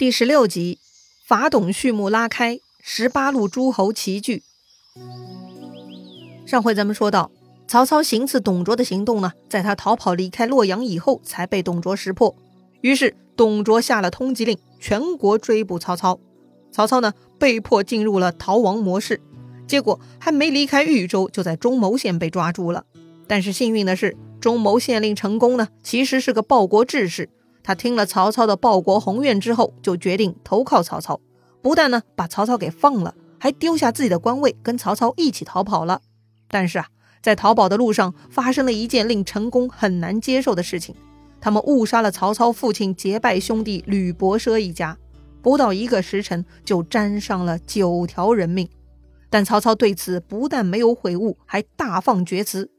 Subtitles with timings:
[0.00, 0.78] 第十六集，
[1.26, 4.42] 法董序幕拉开，十八路诸侯齐聚。
[6.46, 7.30] 上回咱们说到，
[7.68, 12.34] 曹操行刺董卓的行动呢，在他逃跑离开洛阳以后，才被董卓识破。
[12.80, 16.18] 于是董卓下了通缉令，全国追捕曹操。
[16.72, 19.20] 曹操呢，被迫进入了逃亡模式。
[19.68, 22.86] 结果还没离开豫州，就在中牟县被抓住了。
[23.26, 27.28] 但是幸运的是，中牟县令陈宫呢，其实是个报国志士。
[27.62, 31.20] 他听了曹操的报国宏愿之后，就决定投靠曹操。
[31.62, 36.00] 不但呢把曹操给放了，还丢下自己的官位，跟曹操一起逃跑了。
[36.48, 36.86] 但是啊，
[37.22, 40.94] 在逃跑的路上，发生了一件令陈宫很难接受的事情：
[41.40, 44.96] 他们误杀了曹操父亲结拜兄弟吕伯奢一家，
[45.42, 48.68] 不到一个时辰就沾上了九条人命。
[49.28, 52.70] 但曹操对此不但没有悔悟，还大放厥词。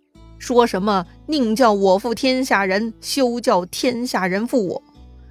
[0.42, 4.84] 说什么宁叫我负天下人，休叫天下人负我。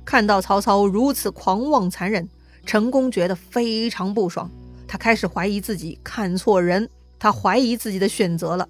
[0.05, 2.29] 看到曹操如此狂妄残忍，
[2.65, 4.49] 陈宫觉得非常不爽。
[4.87, 8.69] 他开始怀疑自己看错人，他怀疑自己的选择了。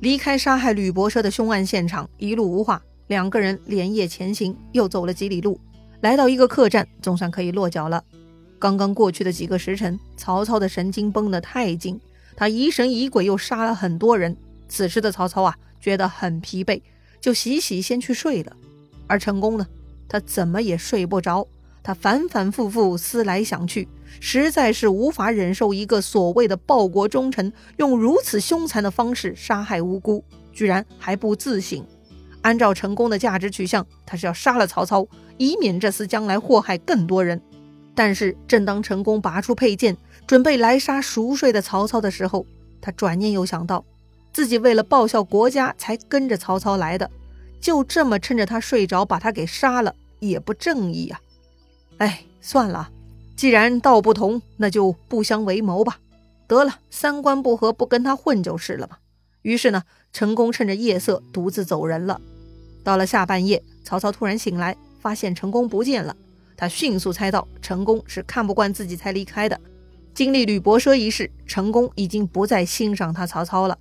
[0.00, 2.80] 离开杀害吕伯奢的凶案现场，一路无话。
[3.08, 5.60] 两个人连夜前行，又走了几里路，
[6.00, 8.02] 来到一个客栈，总算可以落脚了。
[8.58, 12.00] 刚刚过去的几个时辰，曹操的神经绷得太紧，
[12.34, 14.34] 他疑神疑鬼，又杀了很多人。
[14.70, 16.80] 此时的曹操啊，觉得很疲惫，
[17.20, 18.56] 就洗洗先去睡了。
[19.06, 19.66] 而成功呢，
[20.08, 21.46] 他怎么也睡不着，
[21.82, 23.88] 他反反复复思来想去，
[24.20, 31.84] 实在是无法忍受一个所谓的报国忠臣用如此凶残的方式杀害无辜，居然还不自省。
[32.42, 37.42] 按照成功的价值取向，他是要杀了曹操，以免这厮将来祸害更多人。
[37.94, 39.96] 但是，正当成功拔出佩剑，
[40.26, 42.46] 准备来杀熟睡的曹操的时候，
[42.80, 43.84] 他转念又想到。
[44.32, 47.10] 自己为了报效国家才跟着曹操来的，
[47.60, 51.20] 就这么趁着他睡着把他给杀了，也不正义呀！
[51.98, 52.90] 哎，算了，
[53.36, 55.98] 既然道不同，那就不相为谋吧。
[56.46, 58.96] 得了，三观不合，不跟他混就是了嘛。
[59.42, 62.20] 于是呢，成功趁着夜色独自走人了。
[62.82, 66.16] 到了下半夜，曹操突然醒来，发现成功不见了。
[66.56, 69.58] 他迅速猜到成功是看不惯自己才离开的。
[70.12, 73.78] 经历吕伯奢一事，成功已经不再欣赏他曹操了。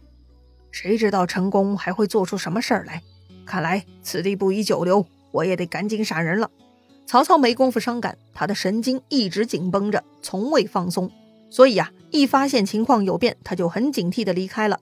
[0.72, 3.02] 谁知道成功还会做出什么事儿来？
[3.46, 6.50] 看来此地不宜久留，我也得赶紧闪人了。
[7.06, 11.10] 曹操没工夫伤感，他的神经一直紧绷着，从未放松。
[11.50, 14.80] 所以啊，一发现情况有变，他就很警惕地离开了。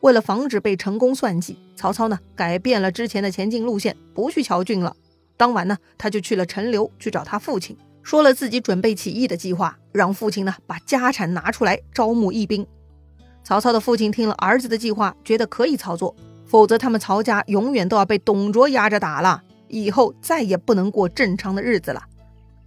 [0.00, 4.94] 为了防止被成功算计，曹操呢改变了之前的前进路线，不去谯郡了。
[5.38, 12.66] 当晚呢，他就去了陈留去找他父亲，说了自己准备起义的计划，让父亲呢把家产拿出来招募义兵。
[13.42, 16.14] 曹操的父亲听了儿子的计划，觉得可以操作，
[16.46, 22.02] 否则他们曹家永远都要被董卓压着打了，以后再也不能过正常的日子了。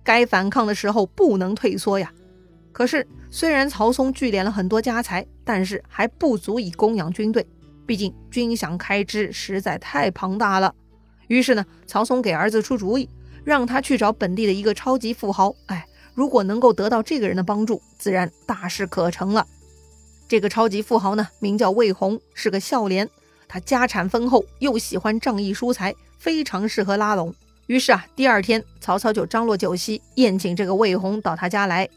[0.04, 2.12] 该反抗的时候不能退缩呀。
[2.74, 7.46] 可是，虽然曹嵩聚敛了很多家财，但是还不足以供养军队，
[7.86, 10.74] 毕竟军饷开支实在太庞大了。
[11.28, 13.08] 于是呢，曹嵩给儿子出主意，
[13.44, 15.56] 让他去找本地的一个超级富豪。
[15.68, 19.48] 哎，如果能够得到这个人的帮助，自然大事可成了。
[20.34, 23.08] 这个超级富豪呢，名叫魏红，是个孝廉。
[23.48, 27.32] 他家产丰厚，又喜欢仗义疏财，非常适合拉拢。
[27.68, 31.88] 于是啊，第二天曹操就张罗酒席，宴请这个魏红到他家来。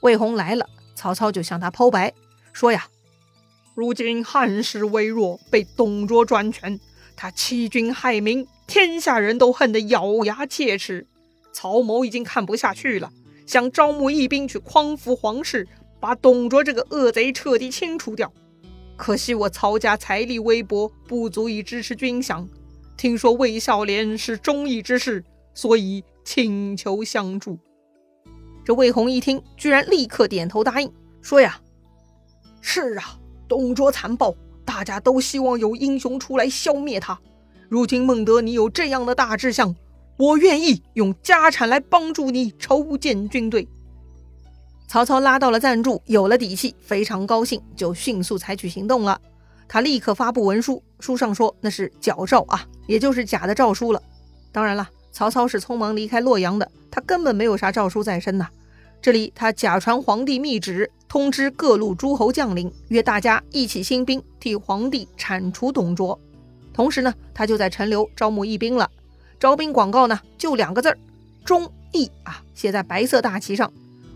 [0.00, 2.12] 魏红来了，曹操就向他剖白，
[2.52, 2.88] 说呀
[3.74, 6.78] ：“如今汉室微弱，被董卓专权，
[7.16, 11.06] 他欺君害民，天下人都恨得咬牙切齿。
[11.54, 13.10] 曹某已经看不下去了，
[13.46, 15.66] 想招募义兵去匡扶皇室。”
[16.00, 18.32] 把董卓这个恶贼彻底清除掉，
[18.96, 22.46] 可惜我曹家财力微薄，不足以支持军饷。
[22.96, 27.58] 听说魏孝廉是忠义之士，所以请求相助。
[28.64, 30.92] 这魏红一听，居然立刻点头答应，
[31.22, 31.60] 说呀
[32.60, 34.34] ：“是啊，董卓残暴，
[34.64, 37.18] 大家都希望有英雄出来消灭他。
[37.68, 39.74] 如今孟德你有这样的大志向，
[40.18, 43.68] 我愿意用家产来帮助你筹建军队。”
[44.88, 49.20] 曹操拉到了赞助，有了底气，非常高兴，就迅速采取行动了。
[49.68, 54.02] 他立刻发布文书，书上说那是矫诏啊，也就是假的诏书了。
[54.50, 58.48] 当然了，曹操是匆忙离开洛阳的，他根本没有啥诏书在身呐。
[59.02, 66.18] 这里他假传皇帝密旨，通知各路诸侯将领，约大家一起兴兵，替皇帝铲除董卓。
[66.72, 68.90] 同时呢，他就在陈留招募义兵了。
[69.38, 70.98] 招兵广告呢，就两个字儿：
[71.44, 73.70] 忠义啊，写在白色大旗上。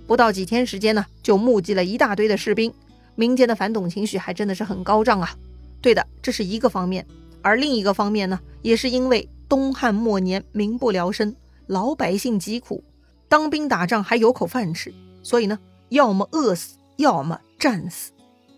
[0.07, 2.73] 不到几天时间呢，就募集了一大堆的士兵，
[3.15, 5.35] 民间的反董情绪还真的是很高涨啊。
[5.81, 7.07] 对的，这是一个方面，
[7.41, 11.35] 而另一个方面呢，也是因为东汉末年民不聊生，
[11.67, 12.85] 老百姓疾苦，
[13.29, 15.59] 当兵打仗还有口饭吃，所以呢，
[15.89, 18.13] 要么饿死，要么战死。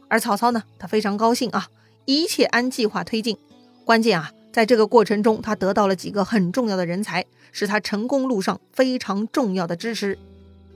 [0.09, 1.69] 而曹操呢，他非常高兴啊，
[2.05, 3.37] 一切按计划推进。
[3.85, 10.19] 关键啊，在这个过程中，他得到了几个很重要的人才，是他成功路上非常重要的支持。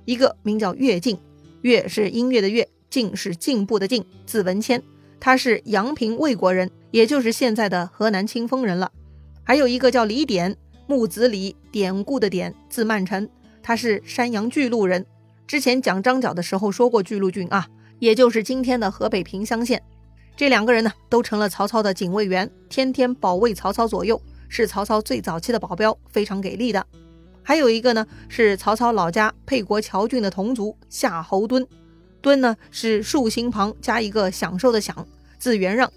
[0.09, 1.19] 一个名叫乐进，
[1.61, 4.83] 乐是音乐的乐，进是进步的进，字文谦，
[5.21, 8.91] 他是阳平魏国人，也就是现在的河南清丰人了。
[9.45, 10.57] 还有一个叫李典，
[10.87, 13.29] 木子李，典故的典，字曼成，
[13.63, 15.05] 他是山阳巨鹿人。
[15.47, 17.69] 之前讲张角的时候说过巨鹿郡啊。
[17.99, 19.83] 也就是今天的河北平乡县，
[20.35, 24.19] 这两个人呢，都成了曹操的警卫员，天天保卫曹操左右，
[24.49, 26.87] 是曹操最早期的保镖，非常给力的。
[27.49, 31.67] 还有一个呢，是曹操老家沛国谯郡的同族夏侯惇，
[32.23, 35.09] 惇呢是竖心旁加一个享受的享，
[35.39, 35.91] 字元让。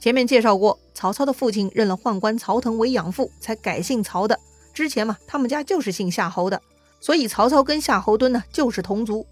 [0.00, 4.36] 前面介绍过，曹操的父亲认了宦官曹腾为养父，才改姓曹的。
[4.74, 6.60] 之前嘛，他们家就是姓夏侯的，
[6.98, 9.24] 所以曹操跟夏侯惇呢就是同族。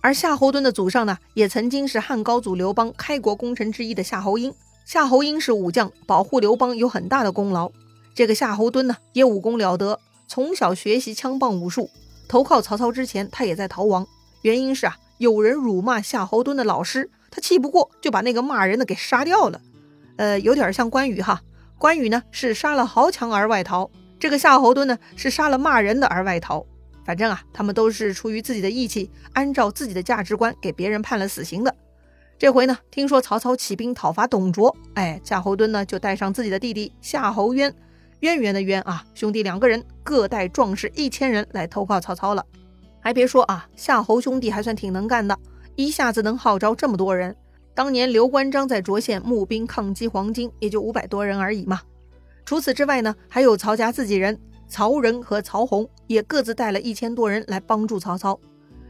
[0.00, 4.52] 而夏侯惇的祖上呢，也曾经是汉高祖刘邦开国功臣之一的夏侯婴。
[4.84, 7.70] 夏侯婴是武将，保护刘邦有很大的功劳。
[8.16, 10.00] 这个夏侯惇呢，也武功了得，
[10.30, 11.90] 从小学习枪棒武术。
[12.28, 14.06] 投靠曹操之前，他也在逃亡。
[14.42, 19.60] 原因是啊，有人辱骂夏侯惇的老师，他气不过，就把那个骂人的给杀掉了。
[20.18, 21.42] 呃，有点像关羽哈。
[21.78, 23.90] 关羽呢是杀了豪强而外逃，
[24.20, 26.64] 这个夏侯惇呢是杀了骂人的而外逃。
[27.04, 31.74] 反正啊，他们都是出于自己的义气，按照自己的价值观给别人判了死刑的。
[32.38, 37.74] 这回呢，听说曹操起兵讨伐董卓，哎，夏侯惇呢就带上自己的弟弟夏侯渊，
[38.20, 42.44] 渊源的渊啊，兄弟两个人各带壮士一千人来投靠曹操了。
[43.00, 45.38] 还别说啊，夏侯兄弟还算挺能干的，
[45.74, 47.34] 一下子能号召这么多人。
[47.74, 51.80] 当年刘关张在涿县募兵抗击黄巾，也就五百多人而已嘛。
[52.44, 54.38] 除此之外呢，还有曹家自己人。
[54.68, 58.38] 曹仁和曹洪也各自带了一千多人来帮助曹操。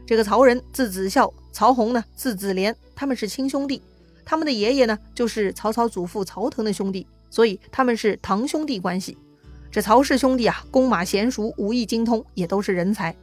[0.05, 3.81] 这个曹仁字子孝，曹洪呢字子廉，他们是亲兄弟。
[4.23, 9.17] 他们的爷爷呢就是曹操祖父曹腾的兄弟，所以他们是堂兄弟关系。
[9.71, 13.15] 这曹氏兄弟啊，弓马娴熟，武艺精通，也都是人才。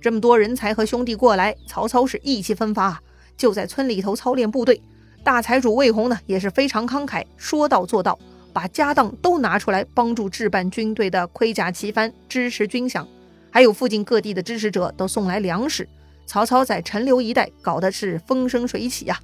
[0.00, 3.00] 这么多人才和兄弟过来，曹操是意气风发啊，
[3.36, 4.80] 就在村里头操练部队。
[5.24, 8.16] 大财主魏宏呢也是非常慷慨，说到做到。
[8.50, 13.06] 把家当都拿出来帮助置办军队的盔甲旗幡，支持军饷，
[13.50, 15.88] 还有附近各地的支持者都送来粮食。
[16.26, 19.18] 曹操在陈留一带搞的是风生水起呀。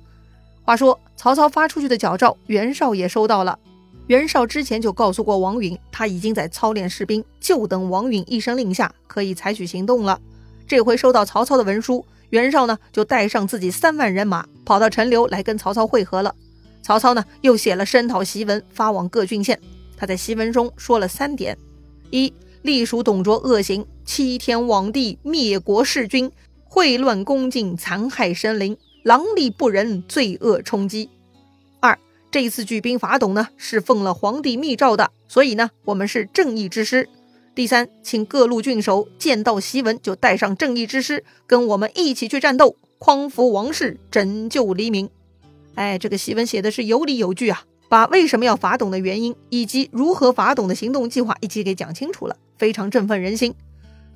[0.63, 3.59] 话说曹操发出去的矫诏，袁绍也收到了。
[4.07, 10.21] 袁绍之前就告诉过王允，他已经在操练士兵，就等王允一声令下，可以采取行动了。
[10.67, 16.35] 这回收到曹操的文书，袁绍呢就带上自己三万人马，跑到陈留来跟曹操会合了。
[16.83, 19.59] 曹操呢，又写了声讨檄文，发往各郡县。
[19.97, 21.57] 他在檄文中说了三点：
[22.11, 22.31] 一、
[22.61, 26.31] 隶属董卓恶行，欺天罔地，灭国弑君，
[26.69, 31.09] 秽乱宫禁，残害生灵，狼戾不仁，罪恶冲击；
[32.35, 37.09] 这一次举兵伐董呢，是奉了皇帝密诏的，所以呢，我们是正义之师。
[37.55, 45.09] 第三，请各路郡守见到檄文就带上正义之师，跟我们一起去战斗，匡扶王室，拯救黎民。
[45.77, 53.55] 哎，这个檄文写的是有理有据啊，把为什么要伐董的原因以及如何伐董的行动计划一起给讲清楚了，非常振奋人心。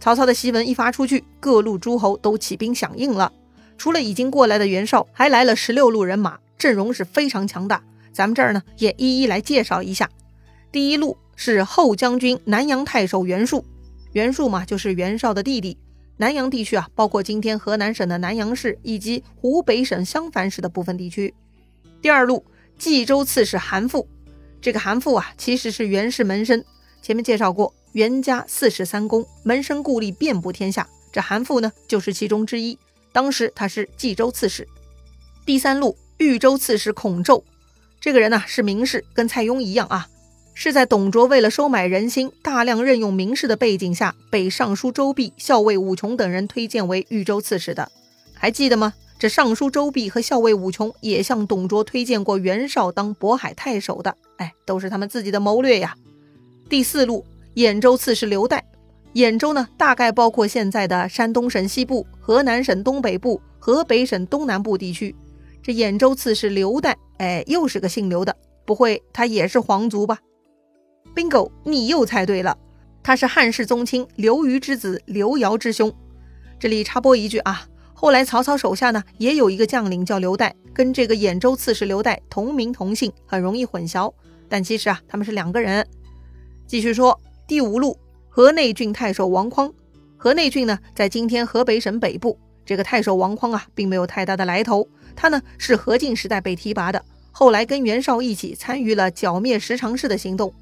[0.00, 3.32] 曹操的檄文一发出去，各路诸侯都起兵响应了。
[3.76, 7.80] 除了已经过来的袁绍，还来了十六路人马，阵容是非常强大。
[8.18, 10.10] 咱们这儿呢，也一一来介绍一下。
[10.72, 13.64] 第一路是后将军南阳太守袁术，
[14.10, 15.78] 袁术嘛，就是袁绍的弟弟。
[16.16, 21.32] 南阳地区啊，包括今天河南省的南阳市以及湖北省襄樊市的部分地区。
[22.02, 22.44] 第二路
[22.76, 24.04] 冀州刺史韩馥，
[24.60, 26.64] 这个韩馥啊，其实是袁氏门生。
[27.00, 30.88] 前面介绍过，袁家四世三公，门生故吏遍布天下。
[31.12, 32.76] 这韩馥呢，就是其中之一。
[33.12, 34.66] 当时他是冀州刺史。
[35.46, 37.44] 第三路豫州刺史孔宙，
[38.00, 40.08] 这个人呢是名士，跟蔡邕一样啊，
[40.54, 47.90] 是在董卓为了收买人心，大量任用名士的背景下，被尚书周弼、校尉武琼等人推荐为豫州刺史的。
[48.34, 48.94] 还记得吗？
[49.18, 55.96] 这尚书周弼和校尉武琼也向董卓推荐过袁绍当渤海太守的，哎，都是他们自己的谋略呀。
[56.68, 57.24] 第四路，
[57.56, 58.60] 兖州刺史刘岱，
[59.14, 65.16] 兖州呢，大概包括现在的山东省西部、河南省东北部、河北省东南部地区。
[65.62, 68.34] 这兖州刺史刘岱，哎，又是个姓刘的，
[68.64, 70.18] 不会他也是皇族吧
[71.14, 72.56] ？bingo，你又猜对了，
[73.02, 75.92] 他是汉室宗亲刘虞之子刘繇之兄。
[76.58, 77.66] 这里插播一句啊。
[77.92, 84.12] 后来曹操手下呢也有一个将领叫刘岱，跟这个兖州刺史刘岱同名同姓，很容易混淆。
[84.48, 85.84] 但其实啊他们是两个人。
[86.66, 87.98] 继续说第五路
[88.28, 89.72] 河内郡太守王匡，
[90.16, 92.38] 河内郡呢，在今天河北省北部。
[92.64, 94.86] 这个太守王匡啊，并没有太大的来头。
[95.20, 100.54] 他呢是何进时代被提拔的，后来跟袁绍一起参与了剿灭十常侍的行动。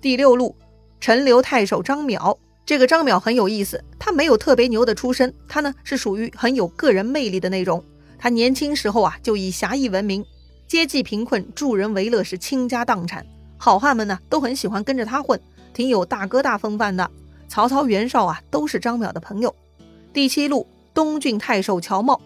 [0.00, 0.54] 第六路，
[1.00, 2.38] 陈留太守张邈。
[2.64, 7.84] 这个张邈很有意思，他没有特别牛的出身，他呢是属于很有个人魅力的那种。
[8.16, 10.24] 他年轻时候啊就以侠义闻名，
[10.68, 13.26] 接济贫困、助人为乐，是倾家荡产。
[13.58, 15.40] 好汉们呢都很喜欢跟着他混，
[15.72, 17.10] 挺有大哥大风范的。
[17.48, 19.52] 曹操、袁绍啊都是张邈的朋友。
[20.12, 20.64] 第七路。
[20.94, 22.20] 东郡太守乔瑁，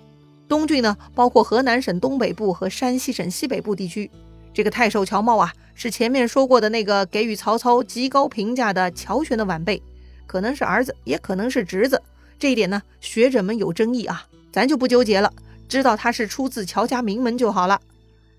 [0.49, 4.11] 东郡呢包括河南省东北部和山西省西北部地区。
[4.55, 9.81] 这个太守乔瑁啊，是前面说过的那个给予曹操极高评价的乔玄的晚辈，
[10.27, 12.03] 可能是儿子，也可能是侄子。
[12.39, 15.33] 这一点呢，学者们有争议啊，咱就不纠结了，
[15.69, 17.81] 知道他是出自乔家名门就好了。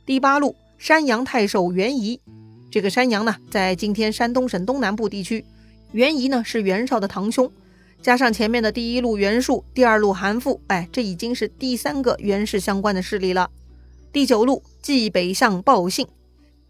[0.05, 2.19] 第八路山阳太守袁仪，
[2.71, 5.45] 这个山阳呢，在今天山东省东南部地区，
[5.91, 7.49] 袁仪呢是袁绍的堂兄。
[8.01, 13.50] 加上前面的第一路袁术，第二路韩馥，哎，这已经是第三个袁氏相关的势力了。
[14.13, 16.08] 第九路冀北相鲍信，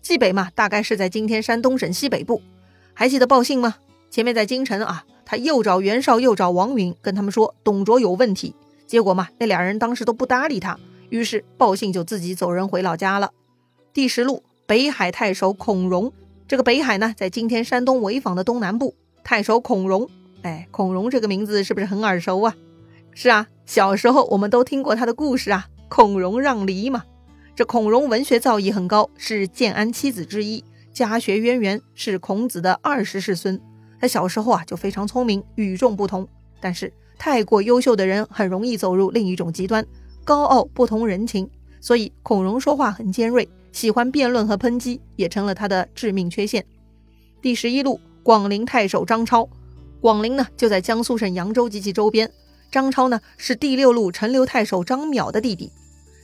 [0.02, 2.42] 冀北嘛，大概是在今天山东省西北部。
[2.94, 3.76] 还记得鲍信吗？
[4.10, 8.56] 前面在京城啊，他又找袁绍，又找王允，跟他们说董卓有问题。
[8.88, 13.32] 结果嘛，那俩人当时都不搭理他，于是鲍信就自己走人回老家了。
[13.94, 16.12] 第十路北海太守孔融，
[16.48, 18.96] 这个北海呢，在今天山东潍坊的东南部。
[19.24, 20.10] 太守孔融。
[20.42, 22.56] 哎，孔融这个名字是不是很耳熟啊？
[23.14, 25.68] 是啊，小时候我们都听过他的故事啊。
[25.90, 27.04] 孔融让梨嘛，
[27.56, 33.60] 这孔融文学造诣很高，是建安七子之一，家学渊源，是孔子的二十世孙。
[34.00, 36.28] 他小时候啊就非常聪明，与众不同。
[36.62, 39.86] 但是太过优秀的人很容易走入另一种极端，
[40.24, 41.50] 高傲不通人情。
[41.82, 46.64] 所以孔融说话很尖锐，喜欢辩论和抨击，也成了他的致命缺陷。
[47.42, 49.50] 第十一路广陵太守张超。
[50.02, 52.32] 广陵呢，就在江苏省扬州及其周边。
[52.72, 55.72] 张超呢，是第六路陈留太守张邈的弟弟。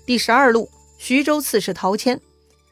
[0.05, 2.20] 第十二路徐州刺史陶谦。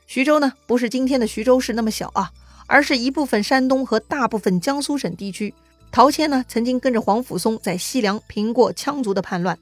[0.05, 2.31] 徐州呢，不是今天的徐州市那么小啊，
[2.67, 5.53] 而是一部分山东和大部分江苏省地区。
[5.91, 9.57] 陶谦呢，曾经跟着黄甫松在西凉平过羌族的叛乱。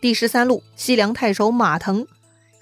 [0.00, 2.06] 第十三路西凉太守马腾。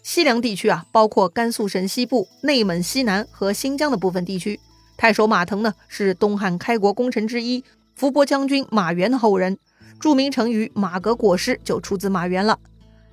[0.03, 4.61] 西凉地区啊，包括甘肃省西部、内蒙西南和新疆的部分地区。
[4.97, 7.65] 太守马腾呢，是东汉开国功臣之一。
[7.95, 9.57] 伏波将军马援的后人，
[10.01, 12.59] 著名成语“马革裹尸”就出自马援了。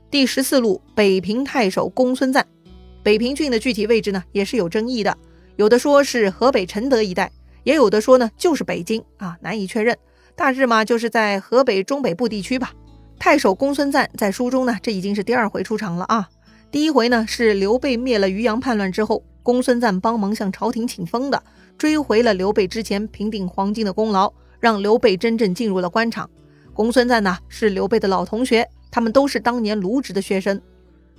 [0.10, 2.46] 第十四路北平太守公孙瓒，
[3.04, 5.16] 北平郡的具体位置呢也是有争议的，
[5.56, 7.32] 有的说是河北承德一带，
[7.64, 9.96] 也有的说呢就是北京啊，难以确认。
[10.36, 12.74] 大致嘛就是在河北中北部地区吧。
[13.20, 16.28] 太守公孙瓒在书中呢，这已经是第二回出场了啊。
[16.72, 21.44] 第一回呢是刘备灭了渔阳叛乱之后，公孙瓒帮忙向朝廷请封的，
[21.78, 24.34] 追回了刘备之前平定黄巾的功劳。
[24.62, 26.30] 让刘备真正进入了官场。
[26.74, 30.62] 公孙瓒呢是刘备的老同学，他们都是当年卢植的学生。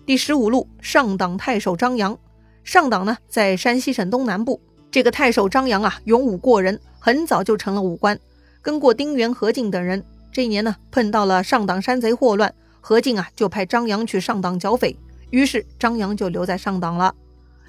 [0.07, 2.19] 第十五路上党太守张扬，
[2.65, 4.59] 上党呢在山西省东南部。
[4.91, 8.19] 这个太守张扬啊，勇武过人，很早就成了武官，
[8.63, 10.03] 跟过丁原、何进等人。
[10.31, 14.97] 这一年呢，碰到了上党山贼祸乱，何进啊就派张扬去上党剿匪，
[15.31, 17.15] 于是张扬就留在上党了。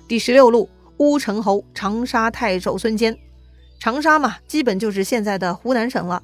[0.07, 3.17] 第十六路乌程侯长沙太守孙坚。
[3.83, 6.23] 长沙嘛，基本就是现在的湖南省了。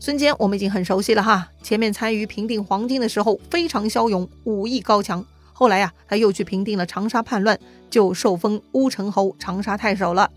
[0.00, 5.24] 孙坚我们已经很熟悉了哈，前面参与平定黄巾的时候非常骁勇，武艺高强。
[5.52, 7.56] 后来呀，他又去平定了长沙叛乱，
[7.88, 10.28] 就受封乌程侯、长沙太守了。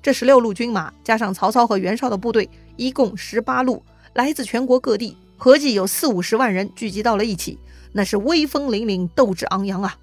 [0.00, 7.58] 这十六路军马加上曹操和袁绍的部队，一共十八路，来自全国各地，合计有四五十万人聚集到了一起，
[7.90, 9.96] 那是威风凛凛，斗志昂扬啊！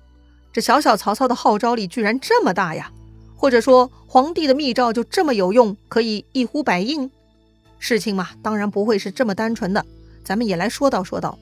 [0.52, 2.92] 这小小曹操的号召力居然这么大呀！
[3.42, 7.10] 或者说，皇帝的密诏就这么有用，可以一呼百应？
[7.80, 9.84] 事情嘛，当然不会是这么单纯的。
[10.24, 11.40] 咱们也来说道说道。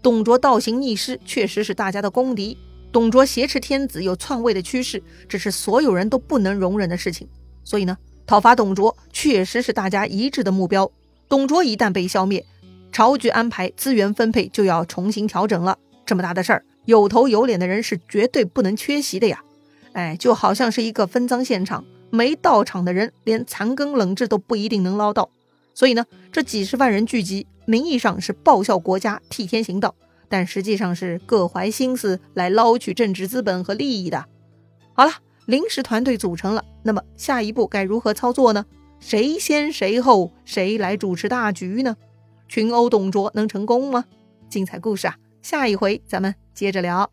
[0.00, 2.56] 董卓倒行逆施，确实是大家的公敌。
[2.90, 7.28] 董卓挟持天子，有篡位的趋势，这是所有人都不能容忍的事情。
[7.64, 10.90] 所以呢，讨伐董卓确实是大家一致的目标。
[11.28, 12.46] 董卓一旦被消灭，
[12.90, 15.76] 朝局安排、资源分配就要重新调整了。
[16.06, 19.44] 这么大的事儿，有头有脸的人是绝对不能缺席的呀。
[19.92, 25.28] 哎，就好像是一个分赃现场，没到场的人连残羹冷炙都不一定能捞到。
[25.74, 29.94] 所以呢，这几十万人聚集，名义上是报效国家、替天行道，
[30.28, 34.26] 但实际上是各怀心思来捞取政治资本和利益的。
[34.94, 35.12] 好了，
[35.46, 38.64] 临时团队组成了，那么下一步该如何操作呢？
[39.00, 40.30] 谁先谁后？
[40.44, 41.96] 谁来主持大局呢？
[42.48, 44.04] 群殴董卓能成功吗？
[44.48, 47.10] 精彩故事啊，下一回咱们接着聊。